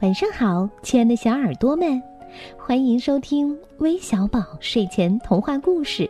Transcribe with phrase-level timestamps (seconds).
[0.00, 2.00] 晚上好，亲爱的小耳朵们，
[2.56, 6.08] 欢迎收听微小宝睡前童话故事，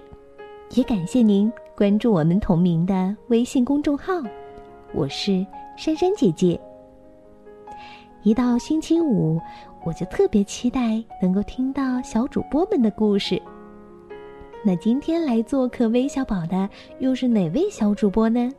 [0.75, 4.12] 也感谢您关注我们同名的微信公众号。
[4.93, 6.61] 我是珊珊姐姐。
[8.24, 9.41] 一到星期五，
[9.87, 13.41] 我就特别期待能够听到小主播们的故事。
[14.62, 16.68] 那今天来做客微小宝的
[16.98, 18.52] 又是哪位小主播呢？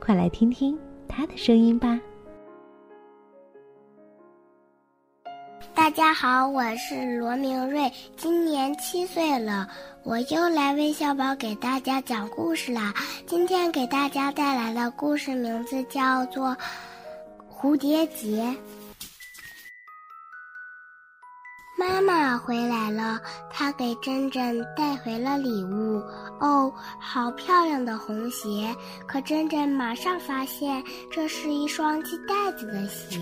[0.00, 2.00] 快来听听他的声音吧。
[5.92, 9.68] 大家好，我是罗明瑞，今年七岁了，
[10.04, 12.94] 我又来微笑宝给大家讲故事啦。
[13.26, 16.48] 今天给大家带来的故事名字叫做
[17.54, 18.42] 《蝴蝶结》。
[21.78, 26.02] 妈妈回来了，她给珍珍带回了礼物。
[26.40, 28.74] 哦，好漂亮的红鞋！
[29.06, 33.20] 可珍珍马上发现，这是一双系带子的鞋。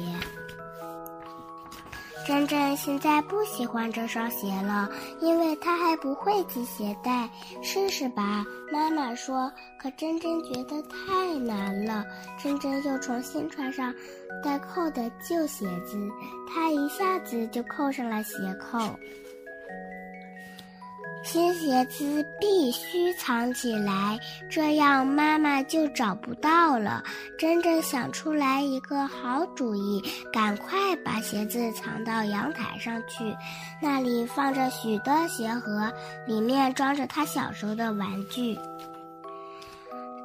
[2.31, 4.89] 珍珍现在不喜欢这双鞋了，
[5.21, 7.29] 因为她还不会系鞋带。
[7.61, 9.51] 试试吧，妈妈说。
[9.83, 12.05] 可珍珍觉得太难了。
[12.41, 13.93] 珍珍又重新穿上
[14.45, 15.99] 带扣的旧鞋子，
[16.47, 18.79] 她一下子就扣上了鞋扣。
[21.33, 24.19] 新鞋子必须藏起来，
[24.51, 27.05] 这样妈妈就找不到了。
[27.39, 33.33] 珍珍想出来一个好主意，赶快把鞋子藏到阳台上去，
[33.81, 35.89] 那里放着许多鞋盒，
[36.27, 38.59] 里面装着她小时候的玩具。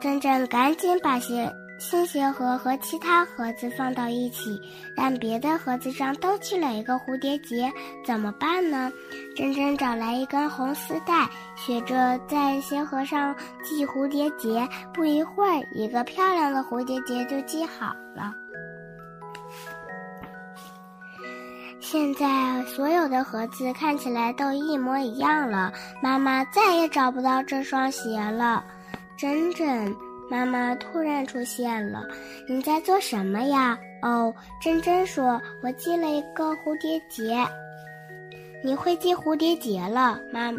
[0.02, 1.54] 珍珍赶紧把鞋。
[1.78, 4.60] 新鞋盒和其他盒子放到一起，
[4.96, 7.72] 但别的盒子上都系了一个蝴蝶结，
[8.04, 8.92] 怎么办呢？
[9.36, 14.68] 珍珍找来一根红丝带，学着在鞋盒上系蝴蝶结。
[14.94, 18.34] 不一会儿，一个漂亮的蝴蝶结就系好了。
[21.82, 25.72] 现在所有的盒子看起来都一模一样了，
[26.02, 28.64] 妈妈再也找不到这双鞋了。
[29.18, 29.96] 珍珍。
[30.30, 32.04] 妈妈突然出现了，
[32.48, 33.78] 你在做什么呀？
[34.02, 37.46] 哦，珍珍说：“我系了一个蝴蝶结。”
[38.64, 40.20] 你会系蝴蝶结了？
[40.34, 40.52] 妈，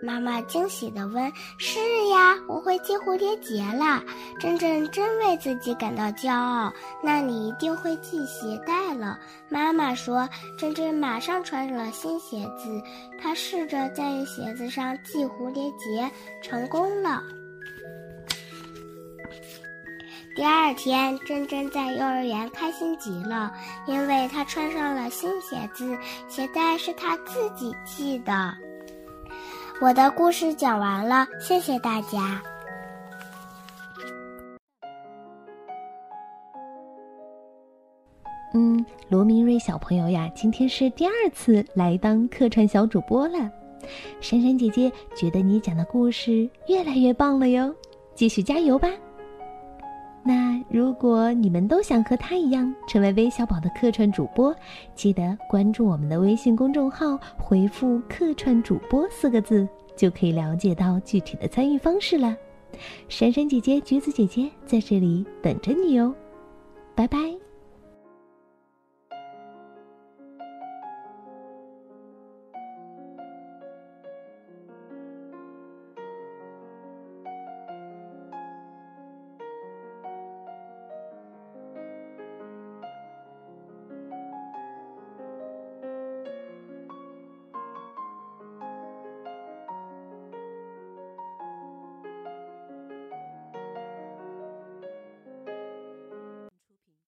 [0.00, 1.78] 妈妈惊喜地问：“是
[2.08, 4.02] 呀，我会系蝴蝶结了。”
[4.38, 6.72] 珍珍真为自己感到骄傲。
[7.02, 9.18] 那你一定会系鞋带了？
[9.48, 10.28] 妈妈说。
[10.56, 12.80] 珍珍马上穿上了新鞋子，
[13.20, 16.08] 她试着在鞋子上系蝴蝶结，
[16.40, 17.22] 成功了。
[20.36, 23.52] 第二天，珍珍在幼儿园开心极了，
[23.86, 25.96] 因为她穿上了新鞋子，
[26.28, 28.32] 鞋带是她自己系的。
[29.82, 32.40] 我的故事讲完了，谢谢大家。
[38.54, 43.50] 嗯，罗明瑞小朋友呀，今天是第二次来当客串小主播了。
[44.20, 47.74] 珊珊姐姐觉得你讲的故事越来越棒了哟，
[48.14, 48.88] 继续加油吧！
[50.22, 54.54] 那如果你们都想和他一样成为微小宝的客串主播，
[54.94, 59.66] 记得关注我们的微信公众号，回复“客串主播”四个字，
[59.96, 62.36] 就可以了解到具体的参与方式了。
[63.08, 66.14] 珊珊姐姐、橘子姐姐在这里等着你哦，
[66.94, 67.49] 拜拜。